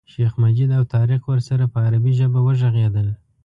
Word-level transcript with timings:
شیخ 0.13 0.33
مجید 0.43 0.69
او 0.77 0.83
طارق 0.93 1.21
ورسره 1.29 1.65
په 1.73 1.77
عربي 1.85 2.11
ژبه 2.19 2.39
وغږېدل. 2.41 3.07